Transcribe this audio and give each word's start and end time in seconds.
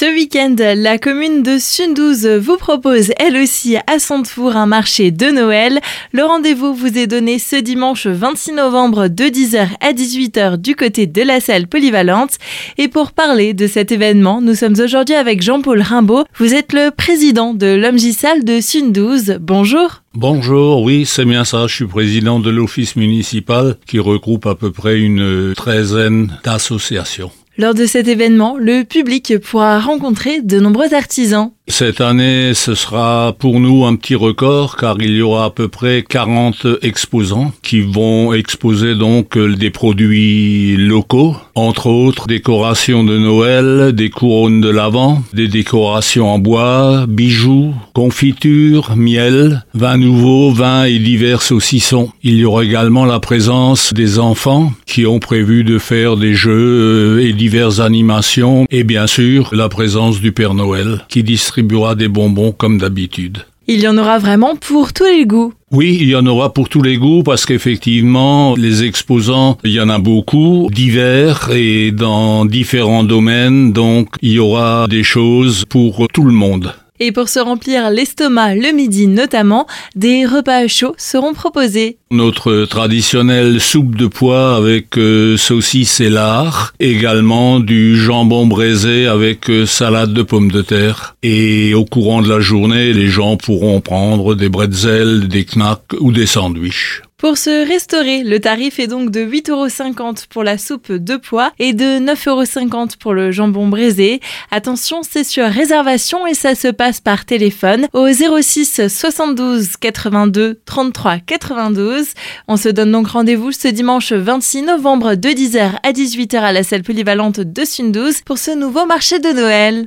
Ce 0.00 0.04
week-end, 0.04 0.54
la 0.76 0.96
commune 0.96 1.42
de 1.42 1.58
Sundouze 1.58 2.24
vous 2.24 2.56
propose 2.56 3.10
elle 3.18 3.36
aussi 3.36 3.76
à 3.88 3.98
son 3.98 4.22
tour 4.22 4.54
un 4.54 4.66
marché 4.66 5.10
de 5.10 5.26
Noël. 5.32 5.80
Le 6.12 6.22
rendez-vous 6.22 6.72
vous 6.72 6.96
est 6.96 7.08
donné 7.08 7.40
ce 7.40 7.56
dimanche 7.56 8.06
26 8.06 8.52
novembre 8.52 9.08
de 9.08 9.24
10h 9.24 9.66
à 9.80 9.92
18h 9.92 10.58
du 10.58 10.76
côté 10.76 11.08
de 11.08 11.22
la 11.22 11.40
salle 11.40 11.66
polyvalente. 11.66 12.38
Et 12.76 12.86
pour 12.86 13.10
parler 13.10 13.54
de 13.54 13.66
cet 13.66 13.90
événement, 13.90 14.40
nous 14.40 14.54
sommes 14.54 14.78
aujourd'hui 14.78 15.16
avec 15.16 15.42
Jean-Paul 15.42 15.82
Rimbaud. 15.82 16.26
Vous 16.36 16.54
êtes 16.54 16.72
le 16.72 16.92
président 16.92 17.52
de 17.52 17.66
l'OMGISAL 17.66 18.44
de 18.44 18.60
Sundouze. 18.60 19.38
Bonjour. 19.40 20.04
Bonjour, 20.14 20.82
oui, 20.82 21.06
c'est 21.06 21.24
bien 21.24 21.44
ça. 21.44 21.66
Je 21.66 21.74
suis 21.74 21.86
président 21.86 22.38
de 22.38 22.50
l'office 22.50 22.94
municipal 22.94 23.74
qui 23.88 23.98
regroupe 23.98 24.46
à 24.46 24.54
peu 24.54 24.70
près 24.70 25.00
une 25.00 25.54
treizaine 25.56 26.38
d'associations. 26.44 27.32
Lors 27.60 27.74
de 27.74 27.86
cet 27.86 28.06
événement, 28.06 28.56
le 28.56 28.84
public 28.84 29.36
pourra 29.38 29.80
rencontrer 29.80 30.40
de 30.42 30.60
nombreux 30.60 30.94
artisans. 30.94 31.50
Cette 31.70 32.00
année, 32.00 32.54
ce 32.54 32.74
sera 32.74 33.34
pour 33.38 33.60
nous 33.60 33.84
un 33.84 33.94
petit 33.94 34.14
record 34.14 34.76
car 34.78 34.96
il 35.00 35.10
y 35.10 35.20
aura 35.20 35.44
à 35.44 35.50
peu 35.50 35.68
près 35.68 36.02
40 36.02 36.66
exposants 36.80 37.52
qui 37.62 37.82
vont 37.82 38.32
exposer 38.32 38.94
donc 38.94 39.38
des 39.38 39.68
produits 39.68 40.76
locaux, 40.78 41.36
entre 41.54 41.88
autres 41.88 42.26
décorations 42.26 43.04
de 43.04 43.18
Noël, 43.18 43.92
des 43.92 44.08
couronnes 44.08 44.62
de 44.62 44.70
l'Avent, 44.70 45.22
des 45.34 45.46
décorations 45.46 46.32
en 46.32 46.38
bois, 46.38 47.04
bijoux, 47.06 47.74
confitures, 47.92 48.96
miel, 48.96 49.62
vins 49.74 49.98
nouveaux, 49.98 50.50
vins 50.50 50.84
et 50.84 50.98
divers 50.98 51.42
saucissons. 51.42 52.10
Il 52.22 52.36
y 52.36 52.46
aura 52.46 52.64
également 52.64 53.04
la 53.04 53.20
présence 53.20 53.92
des 53.92 54.18
enfants 54.18 54.72
qui 54.86 55.06
ont 55.06 55.20
prévu 55.20 55.64
de 55.64 55.78
faire 55.78 56.16
des 56.16 56.32
jeux 56.32 57.20
et 57.22 57.34
diverses 57.34 57.78
animations 57.78 58.66
et 58.70 58.84
bien 58.84 59.06
sûr 59.06 59.50
la 59.52 59.68
présence 59.68 60.20
du 60.20 60.32
Père 60.32 60.54
Noël 60.54 61.04
qui 61.08 61.22
distribue 61.22 61.57
des 61.62 62.08
bonbons 62.08 62.52
comme 62.52 62.78
d'habitude. 62.78 63.44
Il 63.70 63.80
y 63.80 63.88
en 63.88 63.98
aura 63.98 64.18
vraiment 64.18 64.56
pour 64.56 64.94
tous 64.94 65.04
les 65.04 65.26
goûts. 65.26 65.52
Oui, 65.70 65.98
il 66.00 66.08
y 66.08 66.16
en 66.16 66.24
aura 66.24 66.54
pour 66.54 66.70
tous 66.70 66.80
les 66.80 66.96
goûts 66.96 67.22
parce 67.22 67.44
qu'effectivement, 67.44 68.54
les 68.56 68.84
exposants, 68.84 69.58
il 69.62 69.72
y 69.72 69.80
en 69.80 69.90
a 69.90 69.98
beaucoup, 69.98 70.70
divers 70.72 71.50
et 71.52 71.90
dans 71.90 72.46
différents 72.46 73.04
domaines, 73.04 73.74
donc 73.74 74.08
il 74.22 74.32
y 74.32 74.38
aura 74.38 74.86
des 74.88 75.02
choses 75.02 75.66
pour 75.66 76.06
tout 76.14 76.24
le 76.24 76.32
monde. 76.32 76.72
Et 77.00 77.12
pour 77.12 77.28
se 77.28 77.38
remplir 77.38 77.90
l'estomac 77.90 78.54
le 78.54 78.72
midi 78.72 79.06
notamment, 79.06 79.66
des 79.94 80.26
repas 80.26 80.66
chauds 80.66 80.94
seront 80.96 81.32
proposés. 81.32 81.96
Notre 82.10 82.64
traditionnelle 82.64 83.60
soupe 83.60 83.94
de 83.94 84.06
pois 84.06 84.56
avec 84.56 84.96
euh, 84.96 85.36
saucisse 85.36 86.00
et 86.00 86.08
lard, 86.08 86.72
également 86.80 87.60
du 87.60 87.96
jambon 87.96 88.46
braisé 88.46 89.06
avec 89.06 89.50
euh, 89.50 89.66
salade 89.66 90.14
de 90.14 90.22
pommes 90.22 90.50
de 90.50 90.62
terre. 90.62 91.16
Et 91.22 91.74
au 91.74 91.84
courant 91.84 92.22
de 92.22 92.28
la 92.28 92.40
journée, 92.40 92.92
les 92.92 93.08
gens 93.08 93.36
pourront 93.36 93.80
prendre 93.80 94.34
des 94.34 94.48
bretzels, 94.48 95.28
des 95.28 95.44
knacks 95.44 95.94
ou 96.00 96.12
des 96.12 96.26
sandwichs. 96.26 97.02
Pour 97.18 97.36
se 97.36 97.66
restaurer, 97.66 98.22
le 98.22 98.38
tarif 98.38 98.78
est 98.78 98.86
donc 98.86 99.10
de 99.10 99.18
8,50€ 99.26 100.28
pour 100.28 100.44
la 100.44 100.56
soupe 100.56 100.92
de 100.92 101.16
pois 101.16 101.50
et 101.58 101.72
de 101.72 101.98
9,50€ 101.98 102.96
pour 102.96 103.12
le 103.12 103.32
jambon 103.32 103.66
braisé. 103.66 104.20
Attention, 104.52 105.00
c'est 105.02 105.24
sur 105.24 105.44
réservation 105.44 106.28
et 106.28 106.34
ça 106.34 106.54
se 106.54 106.68
passe 106.68 107.00
par 107.00 107.24
téléphone 107.24 107.88
au 107.92 108.06
06 108.06 108.86
72 108.86 109.76
82 109.78 110.60
33 110.64 111.18
92. 111.26 112.06
On 112.46 112.56
se 112.56 112.68
donne 112.68 112.92
donc 112.92 113.08
rendez-vous 113.08 113.50
ce 113.50 113.66
dimanche 113.66 114.12
26 114.12 114.62
novembre 114.62 115.16
de 115.16 115.30
10h 115.30 115.72
à 115.82 115.90
18h 115.90 116.36
à 116.36 116.52
la 116.52 116.62
salle 116.62 116.84
polyvalente 116.84 117.40
de 117.40 117.64
Sundouze 117.64 118.20
pour 118.24 118.38
ce 118.38 118.52
nouveau 118.52 118.86
marché 118.86 119.18
de 119.18 119.30
Noël. 119.30 119.86